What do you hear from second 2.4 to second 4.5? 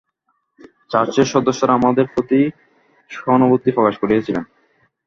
যথেষ্ট সহানুভূতি প্রকাশ করিয়াছিলেন।